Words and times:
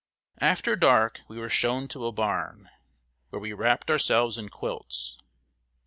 After 0.39 0.75
dark 0.75 1.21
we 1.27 1.37
were 1.37 1.47
shown 1.47 1.87
to 1.89 2.07
a 2.07 2.11
barn, 2.11 2.71
where 3.29 3.39
we 3.39 3.53
wrapped 3.53 3.91
ourselves 3.91 4.39
in 4.39 4.49
quilts. 4.49 5.19